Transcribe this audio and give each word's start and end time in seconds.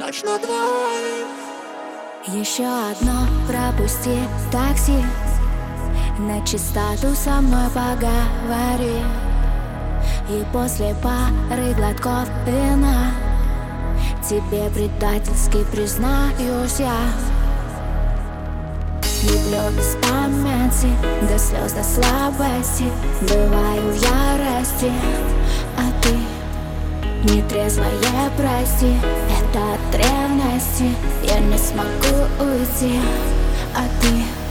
Ночь 0.00 0.24
на 0.24 0.38
двоих. 0.38 1.26
Еще 2.26 2.64
одно 2.64 3.28
пропусти 3.46 4.18
такси. 4.50 5.04
На 6.18 6.44
чистоту 6.44 7.14
со 7.14 7.40
мной 7.40 7.68
поговори. 7.68 9.04
И 10.28 10.44
после 10.52 10.96
пары 11.00 11.74
глотков 11.74 12.28
вина 12.44 13.12
Тебе 14.28 14.68
предательски 14.70 15.64
признаюсь 15.70 16.80
я. 16.80 16.96
Люблю 19.22 19.70
без 19.76 19.96
памяти, 20.02 20.88
до 21.30 21.38
слез, 21.38 21.72
до 21.72 21.84
слабости. 21.84 22.86
Бываю 23.22 23.92
в 23.92 23.96
ярости, 23.96 24.90
а 25.78 26.02
ты 26.02 26.33
Нетрезвая, 27.24 28.30
прости, 28.36 28.92
это 29.30 29.74
от 29.74 29.94
ревности. 29.94 30.94
Я 31.22 31.38
не 31.40 31.56
смогу 31.56 32.26
уйти, 32.38 33.00
а 33.74 33.84
ты 34.02 34.43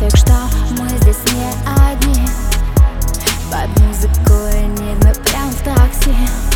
Так 0.00 0.16
что 0.16 0.32
мы 0.78 0.88
здесь 1.00 1.18
не 1.32 1.50
одни. 1.90 2.24
Под 3.50 3.68
музыку 3.80 4.34
и 4.54 4.94
мы 5.04 5.12
прям 5.24 5.50
в 5.50 5.62
такси. 5.64 6.47